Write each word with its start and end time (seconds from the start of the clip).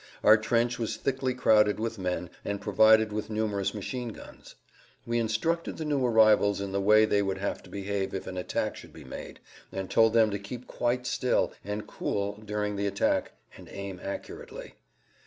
Our 0.23 0.35
trench 0.35 0.79
was 0.79 0.97
thickly 0.97 1.35
crowded 1.35 1.79
with 1.79 1.99
men, 1.99 2.31
and 2.43 2.59
provided 2.59 3.13
with 3.13 3.29
numerous 3.29 3.75
machine 3.75 4.07
guns. 4.09 4.55
We 5.05 5.19
instructed 5.19 5.77
the 5.77 5.85
new 5.85 6.03
arrivals 6.03 6.59
in 6.59 6.71
the 6.71 6.81
way 6.81 7.05
they 7.05 7.21
would 7.21 7.37
have 7.37 7.61
to 7.61 7.69
behave 7.69 8.15
if 8.15 8.25
an 8.25 8.35
attack 8.35 8.75
should 8.75 8.93
be 8.93 9.03
made, 9.03 9.39
and 9.71 9.91
told 9.91 10.13
them 10.13 10.31
to 10.31 10.39
keep 10.39 10.65
quite 10.65 11.05
still 11.05 11.53
and 11.63 11.85
cool 11.85 12.41
during 12.43 12.77
the 12.77 12.87
attack 12.87 13.33
and 13.55 13.69
aim 13.69 14.01
accurately. 14.03 14.73